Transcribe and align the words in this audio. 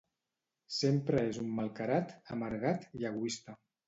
Sempre 0.77 1.19
és 1.31 1.37
un 1.43 1.51
malcarat, 1.59 2.15
amargat 2.37 2.89
i 3.03 3.07
egoista. 3.11 3.55